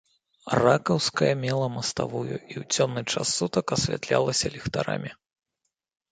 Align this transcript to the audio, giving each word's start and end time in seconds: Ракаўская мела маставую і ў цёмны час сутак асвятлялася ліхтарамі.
Ракаўская 0.65 1.27
мела 1.41 1.67
маставую 1.73 2.23
і 2.27 2.55
ў 2.61 2.63
цёмны 2.77 3.03
час 3.13 3.27
сутак 3.41 3.65
асвятлялася 3.77 4.51
ліхтарамі. 4.55 5.11